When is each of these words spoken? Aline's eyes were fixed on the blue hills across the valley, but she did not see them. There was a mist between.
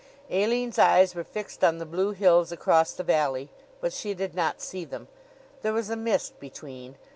Aline's 0.31 0.79
eyes 0.79 1.13
were 1.13 1.23
fixed 1.23 1.63
on 1.63 1.77
the 1.77 1.85
blue 1.85 2.09
hills 2.09 2.51
across 2.51 2.91
the 2.93 3.03
valley, 3.03 3.51
but 3.81 3.93
she 3.93 4.15
did 4.15 4.33
not 4.33 4.59
see 4.59 4.83
them. 4.83 5.07
There 5.61 5.73
was 5.73 5.91
a 5.91 5.95
mist 5.95 6.39
between. 6.39 6.95